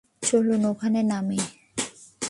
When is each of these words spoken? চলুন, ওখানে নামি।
চলুন, 0.23 0.61
ওখানে 0.65 0.99
নামি। 1.03 1.39